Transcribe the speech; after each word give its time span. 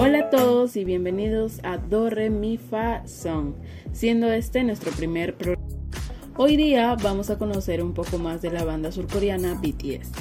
Hola 0.00 0.20
a 0.20 0.30
todos 0.30 0.76
y 0.76 0.84
bienvenidos 0.84 1.58
a 1.64 1.76
Do 1.76 2.08
Re 2.08 2.30
Mi 2.30 2.56
Fa 2.56 3.02
Song, 3.08 3.54
siendo 3.92 4.30
este 4.30 4.62
nuestro 4.62 4.92
primer 4.92 5.34
programa. 5.34 5.66
Hoy 6.36 6.56
día 6.56 6.94
vamos 7.02 7.30
a 7.30 7.36
conocer 7.36 7.82
un 7.82 7.94
poco 7.94 8.16
más 8.16 8.40
de 8.40 8.52
la 8.52 8.62
banda 8.62 8.92
surcoreana 8.92 9.54
BTS. 9.54 10.12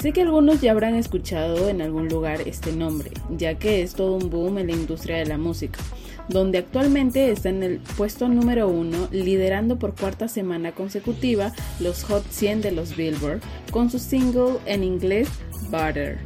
Sé 0.00 0.14
que 0.14 0.22
algunos 0.22 0.62
ya 0.62 0.70
habrán 0.70 0.94
escuchado 0.94 1.68
en 1.68 1.82
algún 1.82 2.08
lugar 2.08 2.40
este 2.46 2.72
nombre, 2.72 3.10
ya 3.28 3.58
que 3.58 3.82
es 3.82 3.92
todo 3.92 4.16
un 4.16 4.30
boom 4.30 4.56
en 4.56 4.68
la 4.68 4.72
industria 4.72 5.18
de 5.18 5.26
la 5.26 5.36
música, 5.36 5.78
donde 6.30 6.56
actualmente 6.56 7.30
está 7.30 7.50
en 7.50 7.62
el 7.62 7.80
puesto 7.98 8.28
número 8.28 8.66
uno, 8.68 9.08
liderando 9.10 9.78
por 9.78 9.94
cuarta 9.94 10.28
semana 10.28 10.72
consecutiva 10.72 11.52
los 11.80 12.02
Hot 12.04 12.24
100 12.30 12.62
de 12.62 12.72
los 12.72 12.96
Billboard, 12.96 13.42
con 13.72 13.90
su 13.90 13.98
single 13.98 14.54
en 14.64 14.84
inglés 14.84 15.28
Butter. 15.70 16.18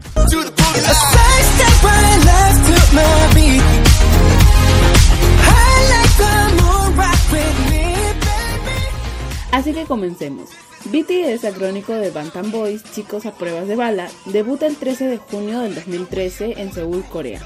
Así 9.53 9.75
que 9.75 9.85
comencemos. 9.85 10.49
BTS, 10.87 11.45
acrónico 11.45 11.93
de 11.93 12.11
Bantam 12.11 12.51
Boys, 12.51 12.83
chicos 12.93 13.27
a 13.27 13.35
pruebas 13.35 13.69
de 13.69 13.77
bala, 13.77 14.09
debuta 14.25 14.67
el 14.67 14.77
13 14.77 15.07
de 15.07 15.19
junio 15.19 15.61
del 15.61 15.75
2013 15.75 16.55
en 16.57 16.73
Seúl, 16.73 17.05
Corea, 17.05 17.41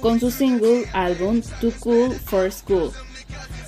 con 0.00 0.18
su 0.18 0.30
single 0.30 0.86
álbum 0.92 1.42
Too 1.60 1.72
Cool 1.78 2.12
for 2.12 2.50
School, 2.50 2.90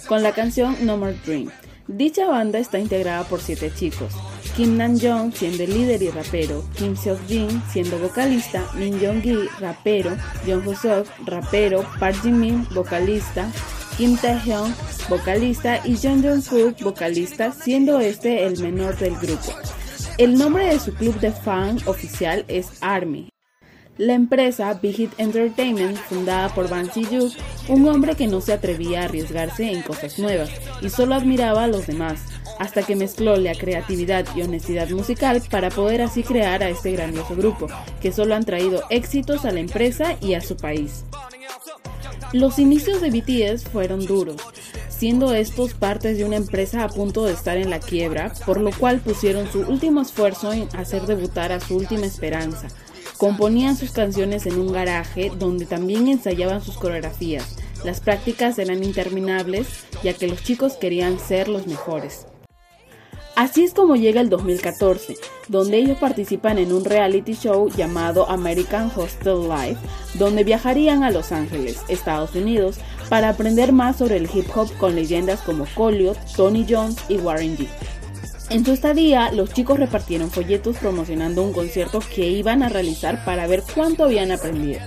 con 0.09 0.23
la 0.23 0.33
canción 0.33 0.77
No 0.85 0.97
More 0.97 1.17
Dream. 1.25 1.51
Dicha 1.87 2.27
banda 2.27 2.59
está 2.59 2.79
integrada 2.79 3.25
por 3.25 3.41
siete 3.41 3.71
chicos, 3.73 4.13
Kim 4.57 4.77
Nam-jong 4.77 5.33
siendo 5.33 5.63
el 5.63 5.73
líder 5.73 6.03
y 6.03 6.11
rapero, 6.11 6.63
Kim 6.77 6.95
Seok-jin 6.95 7.63
siendo 7.71 7.99
vocalista, 7.99 8.63
Min 8.75 9.01
Jong-gi, 9.01 9.49
rapero, 9.61 10.11
Jung 10.47 10.67
Ho-seok, 10.67 11.07
rapero, 11.25 11.87
Park 11.99 12.17
Ji-min, 12.23 12.67
vocalista, 12.75 13.51
Kim 13.97 14.17
Taehyung, 14.19 14.75
vocalista, 15.09 15.81
y 15.87 15.97
Jung 15.97 16.23
Jong-kook, 16.23 16.83
vocalista, 16.83 17.53
siendo 17.53 17.99
este 18.01 18.45
el 18.45 18.61
menor 18.61 18.99
del 18.99 19.17
grupo. 19.17 19.53
El 20.19 20.37
nombre 20.37 20.67
de 20.67 20.79
su 20.79 20.93
club 20.93 21.19
de 21.21 21.33
fan 21.33 21.79
oficial 21.87 22.45
es 22.49 22.69
ARMY. 22.83 23.31
La 23.97 24.15
empresa 24.15 24.73
Big 24.75 24.97
Hit 24.97 25.13
Entertainment, 25.19 25.97
fundada 25.97 26.49
por 26.55 26.69
Bang 26.69 26.91
Si-yook, 26.93 27.33
un 27.69 27.89
hombre 27.89 28.17
que 28.17 28.27
no 28.27 28.41
se 28.41 28.53
atrevía 28.53 29.03
a 29.03 29.05
arriesgarse 29.05 29.71
en 29.71 29.83
cosas 29.83 30.19
nuevas 30.19 30.51
y 30.83 30.91
solo 30.91 31.15
admiraba 31.15 31.65
a 31.65 31.69
los 31.69 31.87
demás, 31.87 32.21
hasta 32.59 32.83
que 32.83 32.97
mezcló 32.97 33.37
la 33.37 33.55
creatividad 33.55 34.27
y 34.35 34.43
honestidad 34.43 34.89
musical 34.91 35.43
para 35.51 35.71
poder 35.71 36.03
así 36.03 36.23
crear 36.23 36.63
a 36.63 36.69
este 36.69 36.93
grandioso 36.93 37.35
grupo, 37.37 37.67
que 38.01 38.13
solo 38.13 38.35
han 38.35 38.45
traído 38.45 38.83
éxitos 38.91 39.45
a 39.45 39.51
la 39.51 39.61
empresa 39.61 40.17
y 40.21 40.35
a 40.35 40.41
su 40.41 40.57
país. 40.57 41.05
Los 42.33 42.59
inicios 42.59 43.01
de 43.01 43.11
BTS 43.11 43.65
fueron 43.65 44.07
duros, 44.07 44.41
siendo 44.89 45.35
estos 45.35 45.75
partes 45.75 46.17
de 46.17 46.25
una 46.25 46.37
empresa 46.37 46.85
a 46.85 46.89
punto 46.89 47.25
de 47.25 47.33
estar 47.33 47.59
en 47.59 47.71
la 47.71 47.81
quiebra, 47.81 48.33
por 48.47 48.61
lo 48.61 48.71
cual 48.71 49.01
pusieron 49.01 49.51
su 49.51 49.61
último 49.61 50.01
esfuerzo 50.01 50.53
en 50.53 50.69
hacer 50.77 51.03
debutar 51.03 51.53
a 51.53 51.61
su 51.61 51.77
última 51.77 52.07
esperanza. 52.07 52.69
Componían 53.19 53.77
sus 53.77 53.93
canciones 53.93 54.47
en 54.47 54.59
un 54.59 54.73
garaje 54.73 55.31
donde 55.39 55.67
también 55.67 56.09
ensayaban 56.09 56.63
sus 56.63 56.77
coreografías. 56.77 57.57
Las 57.85 58.01
prácticas 58.01 58.59
eran 58.59 58.83
interminables 58.83 59.67
ya 60.03 60.13
que 60.15 60.27
los 60.29 60.43
chicos 60.43 60.75
querían 60.75 61.19
ser 61.19 61.49
los 61.49 61.67
mejores. 61.67 62.27
Así 63.35 63.65
es 63.65 63.73
como 63.73 63.97
llega 63.97 64.21
el 64.21 64.29
2014, 64.29 65.17
donde 65.49 65.79
ellos 65.79 65.97
participan 65.99 66.59
en 66.59 66.71
un 66.71 66.85
reality 66.85 67.33
show 67.33 67.71
llamado 67.71 68.29
American 68.29 68.93
Hostel 68.95 69.49
Life, 69.49 69.81
donde 70.15 70.45
viajarían 70.45 71.03
a 71.03 71.11
Los 71.11 71.33
Ángeles, 71.33 71.81
Estados 71.89 72.35
Unidos, 72.35 72.77
para 73.09 73.31
aprender 73.31 73.73
más 73.73 73.97
sobre 73.97 74.17
el 74.17 74.29
hip 74.33 74.47
hop 74.55 74.71
con 74.77 74.95
leyendas 74.95 75.41
como 75.41 75.67
Colliot, 75.75 76.19
Tony 76.37 76.67
Jones 76.69 76.97
y 77.09 77.17
Warren 77.17 77.57
G. 77.57 77.69
En 78.51 78.67
su 78.67 78.73
estadía, 78.73 79.33
los 79.33 79.51
chicos 79.55 79.79
repartieron 79.79 80.31
folletos 80.31 80.77
promocionando 80.77 81.43
un 81.43 81.55
concierto 81.55 82.01
que 82.15 82.29
iban 82.29 82.63
a 82.63 82.69
realizar 82.69 83.25
para 83.25 83.47
ver 83.47 83.63
cuánto 83.75 84.05
habían 84.05 84.31
aprendido. 84.31 84.81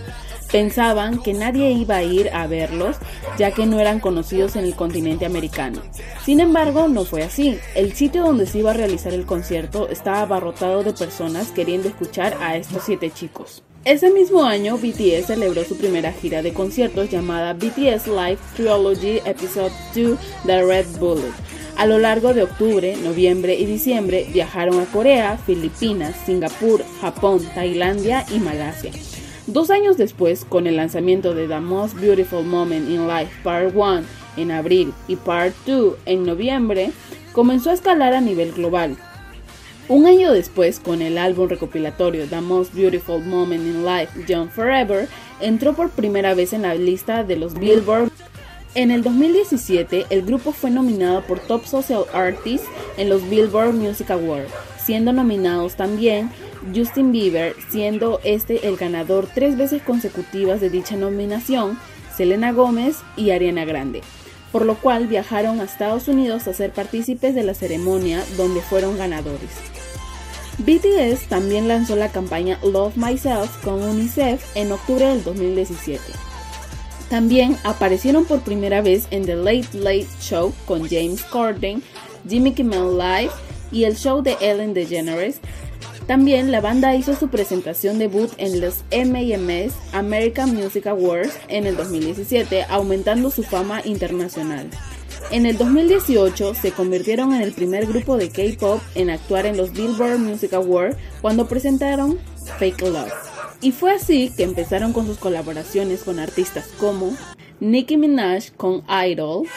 Pensaban 0.52 1.22
que 1.22 1.34
nadie 1.34 1.72
iba 1.72 1.98
a 1.98 2.04
ir 2.04 2.30
a 2.34 2.48
verlos 2.48 2.98
ya 3.38 3.52
que 3.52 3.66
no 3.66 3.80
eran 3.80 4.00
conocidos 4.00 4.56
en 4.56 4.66
el 4.66 4.76
continente 4.76 5.26
americano. 5.26 5.82
Sin 6.24 6.40
embargo, 6.40 6.88
no 6.88 7.06
fue 7.06 7.24
así. 7.24 7.58
El 7.76 7.94
sitio 7.94 8.24
donde 8.24 8.46
se 8.46 8.60
iba 8.60 8.72
a 8.72 8.76
realizar 8.76 9.14
el 9.14 9.26
concierto 9.26 9.90
estaba 9.90 10.22
abarrotado 10.22 10.84
de 10.84 10.94
personas 10.94 11.52
queriendo 11.52 11.88
escuchar 11.88 12.38
a 12.42 12.56
estos 12.58 12.84
siete 12.86 13.12
chicos. 13.12 13.64
Ese 13.86 14.10
mismo 14.10 14.44
año, 14.44 14.78
BTS 14.78 15.28
celebró 15.28 15.64
su 15.64 15.78
primera 15.78 16.12
gira 16.12 16.42
de 16.42 16.54
conciertos 16.54 17.12
llamada 17.12 17.54
BTS 17.54 18.08
Live 18.08 18.40
Trilogy 18.56 19.22
Episode 19.26 19.72
2 19.94 20.18
The 20.48 20.64
Red 20.64 20.88
Bullet. 21.00 21.34
A 21.78 21.86
lo 21.86 22.00
largo 22.00 22.34
de 22.34 22.44
octubre, 22.44 22.96
noviembre 22.96 23.54
y 23.54 23.66
diciembre 23.66 24.28
viajaron 24.34 24.80
a 24.80 24.86
Corea, 24.86 25.38
Filipinas, 25.38 26.16
Singapur, 26.26 26.84
Japón, 27.02 27.46
Tailandia 27.54 28.26
y 28.34 28.40
Malasia. 28.40 28.92
Dos 29.48 29.70
años 29.70 29.96
después, 29.96 30.44
con 30.44 30.66
el 30.66 30.78
lanzamiento 30.78 31.36
de 31.36 31.48
The 31.48 31.60
Most 31.60 32.00
Beautiful 32.00 32.44
Moment 32.44 32.90
in 32.90 33.08
Life 33.08 33.32
Part 33.44 33.76
1 33.76 34.02
en 34.38 34.50
abril 34.50 34.92
y 35.08 35.18
Part 35.18 35.54
2 35.68 35.98
en 36.08 36.26
noviembre, 36.26 36.92
comenzó 37.32 37.70
a 37.70 37.74
escalar 37.74 38.16
a 38.16 38.22
nivel 38.22 38.54
global. 38.54 38.98
Un 39.88 40.08
año 40.08 40.34
después, 40.34 40.80
con 40.80 41.04
el 41.04 41.20
álbum 41.20 41.48
recopilatorio 41.48 42.26
The 42.26 42.42
Most 42.42 42.74
Beautiful 42.74 43.24
Moment 43.24 43.62
in 43.62 43.86
Life 43.86 44.26
Young 44.28 44.50
Forever, 44.50 45.08
entró 45.40 45.74
por 45.74 45.92
primera 45.92 46.34
vez 46.34 46.52
en 46.52 46.64
la 46.64 46.74
lista 46.74 47.24
de 47.24 47.36
los 47.36 47.54
Billboard. 47.54 48.10
En 48.74 48.90
el 48.90 49.04
2017, 49.04 50.08
el 50.10 50.24
grupo 50.24 50.54
fue 50.54 50.72
nominado 50.72 51.22
por 51.22 51.40
Top 51.40 51.66
Social 51.66 52.06
Artist 52.14 52.66
en 52.98 53.10
los 53.10 53.30
Billboard 53.30 53.76
Music 53.76 54.10
Awards, 54.10 54.52
siendo 54.84 55.14
nominados 55.14 55.76
también 55.76 56.32
Justin 56.74 57.12
Bieber, 57.12 57.56
siendo 57.70 58.20
este 58.24 58.68
el 58.68 58.78
ganador 58.78 59.28
tres 59.34 59.58
veces 59.58 59.82
consecutivas 59.82 60.62
de 60.62 60.70
dicha 60.70 60.96
nominación, 60.96 61.78
Selena 62.16 62.52
Gómez 62.52 62.98
y 63.18 63.32
Ariana 63.32 63.66
Grande, 63.66 64.02
por 64.52 64.66
lo 64.66 64.76
cual 64.76 65.08
viajaron 65.08 65.60
a 65.60 65.66
Estados 65.66 66.08
Unidos 66.08 66.48
a 66.48 66.54
ser 66.54 66.72
partícipes 66.72 67.36
de 67.36 67.44
la 67.44 67.54
ceremonia 67.54 68.24
donde 68.38 68.62
fueron 68.62 68.98
ganadores. 68.98 69.50
BTS 70.58 71.28
también 71.28 71.68
lanzó 71.68 71.98
la 71.98 72.10
campaña 72.10 72.60
Love 72.64 72.96
Myself 72.96 73.62
con 73.64 73.84
UNICEF 73.84 74.42
en 74.56 74.72
octubre 74.72 75.06
del 75.06 75.24
2017. 75.24 76.02
También 77.10 77.58
aparecieron 77.64 78.26
por 78.26 78.40
primera 78.40 78.82
vez 78.82 79.08
en 79.12 79.26
The 79.26 79.36
Late 79.36 79.68
Late 79.74 80.08
Show 80.22 80.54
con 80.66 80.88
James 80.90 81.24
Corden, 81.24 81.84
Jimmy 82.28 82.54
Kimmel 82.54 82.98
Live 82.98 83.32
y 83.72 83.84
el 83.84 83.96
show 83.98 84.22
de 84.22 84.38
Ellen 84.40 84.74
DeGeneres, 84.74 85.40
también 86.08 86.52
la 86.52 86.62
banda 86.62 86.96
hizo 86.96 87.16
su 87.16 87.30
presentación 87.30 87.98
debut 88.00 88.32
en 88.38 88.62
los 88.62 88.84
M&M's 88.92 89.74
American 89.94 90.56
Music 90.56 90.88
Awards 90.88 91.38
en 91.48 91.66
el 91.66 91.76
2017, 91.76 92.66
aumentando 92.70 93.32
su 93.32 93.44
fama 93.44 93.82
internacional. 93.84 94.70
En 95.32 95.46
el 95.46 95.58
2018 95.58 96.54
se 96.54 96.72
convirtieron 96.72 97.34
en 97.34 97.42
el 97.42 97.54
primer 97.54 97.88
grupo 97.88 98.18
de 98.18 98.30
K-pop 98.30 98.82
en 98.94 99.10
actuar 99.10 99.48
en 99.48 99.58
los 99.58 99.72
Billboard 99.74 100.20
Music 100.20 100.54
Awards 100.54 100.98
cuando 101.22 101.48
presentaron 101.48 102.20
Fake 102.60 102.82
Love. 102.82 103.12
Y 103.62 103.72
fue 103.72 103.94
así 103.94 104.32
que 104.36 104.44
empezaron 104.44 104.94
con 104.94 105.08
sus 105.08 105.18
colaboraciones 105.18 106.04
con 106.04 106.20
artistas 106.20 106.68
como 106.78 107.16
Nicki 107.60 107.98
Minaj 107.98 108.52
con 108.56 108.84
Idol. 109.08 109.48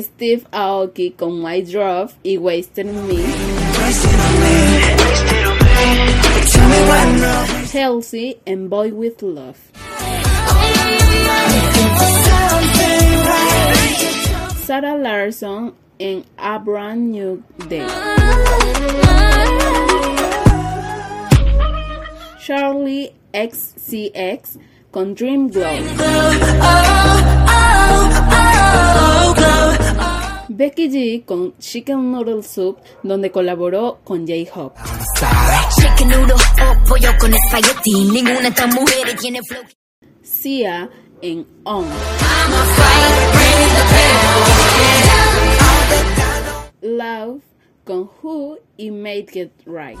Steve 0.00 0.44
Aoki 0.52 1.12
con 1.12 1.42
My 1.42 1.62
Drop 1.62 2.10
y 2.22 2.36
Wasted 2.38 2.86
Me. 2.86 3.22
Chelsea 7.70 8.36
en 8.46 8.68
Boy 8.68 8.92
with 8.92 9.22
Love. 9.22 9.58
Sarah 14.64 14.96
Larson 14.96 15.74
en 15.98 16.24
A 16.38 16.58
Brand 16.58 17.10
New 17.10 17.42
Day. 17.68 17.86
Charlie 22.44 23.14
XCX 23.32 24.58
con 24.90 25.14
Dream 25.14 25.48
Glow. 25.48 26.93
Becky 30.64 30.88
G 30.88 31.24
con 31.26 31.52
Chicken 31.58 32.10
Noodle 32.10 32.42
Soup, 32.42 32.78
donde 33.02 33.30
colaboró 33.30 33.98
con 34.02 34.26
J-Hope. 34.26 34.80
Sia 40.22 40.88
en 41.20 41.46
On. 41.64 41.84
Love 46.80 47.42
con 47.84 48.08
Who 48.22 48.56
y 48.78 48.90
Make 48.90 49.38
It 49.38 49.50
Right. 49.66 49.98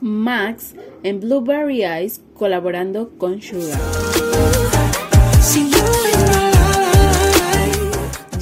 Max 0.00 0.76
en 1.02 1.18
Blueberry 1.18 1.82
Eyes 1.82 2.20
colaborando 2.34 3.10
con 3.18 3.42
Sugar. 3.42 3.80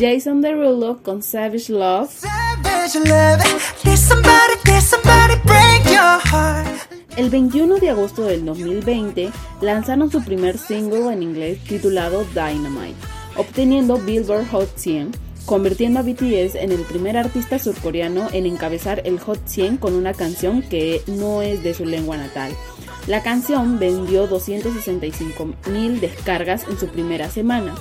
Jason 0.00 0.40
Derulo 0.40 1.02
con 1.02 1.22
Savage 1.22 1.70
Love. 1.70 2.10
El 7.18 7.28
21 7.28 7.76
de 7.76 7.90
agosto 7.90 8.24
del 8.24 8.46
2020 8.46 9.30
lanzaron 9.60 10.10
su 10.10 10.24
primer 10.24 10.56
single 10.56 11.12
en 11.12 11.22
inglés 11.22 11.62
titulado 11.64 12.24
Dynamite, 12.32 12.96
obteniendo 13.36 13.98
Billboard 13.98 14.48
Hot 14.52 14.70
100, 14.74 15.10
convirtiendo 15.44 16.00
a 16.00 16.02
BTS 16.02 16.54
en 16.54 16.72
el 16.72 16.80
primer 16.88 17.18
artista 17.18 17.58
surcoreano 17.58 18.28
en 18.32 18.46
encabezar 18.46 19.02
el 19.04 19.20
Hot 19.20 19.40
100 19.44 19.76
con 19.76 19.92
una 19.92 20.14
canción 20.14 20.62
que 20.62 21.02
no 21.08 21.42
es 21.42 21.62
de 21.62 21.74
su 21.74 21.84
lengua 21.84 22.16
natal. 22.16 22.52
La 23.06 23.22
canción 23.22 23.78
vendió 23.78 24.26
265 24.26 25.50
mil 25.70 26.00
descargas 26.00 26.64
en 26.70 26.78
su 26.78 26.88
primera 26.88 27.28
semana. 27.28 27.74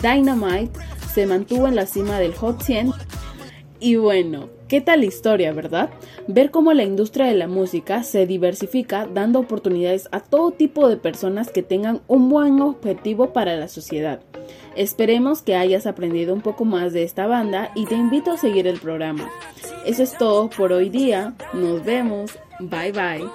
Dynamite 0.00 0.72
se 1.18 1.26
mantuvo 1.26 1.66
en 1.66 1.74
la 1.74 1.84
cima 1.84 2.20
del 2.20 2.32
Hot 2.34 2.62
100 2.62 2.92
y 3.80 3.96
bueno, 3.96 4.50
¿qué 4.68 4.80
tal 4.80 5.02
historia, 5.02 5.52
verdad? 5.52 5.90
Ver 6.28 6.52
cómo 6.52 6.72
la 6.72 6.84
industria 6.84 7.26
de 7.26 7.34
la 7.34 7.48
música 7.48 8.04
se 8.04 8.24
diversifica 8.24 9.08
dando 9.12 9.40
oportunidades 9.40 10.08
a 10.12 10.20
todo 10.20 10.52
tipo 10.52 10.88
de 10.88 10.96
personas 10.96 11.50
que 11.50 11.64
tengan 11.64 12.02
un 12.06 12.28
buen 12.28 12.62
objetivo 12.62 13.32
para 13.32 13.56
la 13.56 13.66
sociedad. 13.66 14.20
Esperemos 14.76 15.42
que 15.42 15.56
hayas 15.56 15.88
aprendido 15.88 16.32
un 16.32 16.40
poco 16.40 16.64
más 16.64 16.92
de 16.92 17.02
esta 17.02 17.26
banda 17.26 17.72
y 17.74 17.86
te 17.86 17.96
invito 17.96 18.30
a 18.30 18.38
seguir 18.38 18.68
el 18.68 18.78
programa. 18.78 19.28
Eso 19.84 20.04
es 20.04 20.16
todo 20.16 20.48
por 20.48 20.70
hoy 20.70 20.88
día. 20.88 21.34
Nos 21.52 21.84
vemos. 21.84 22.38
Bye 22.60 22.92
bye. 22.92 23.28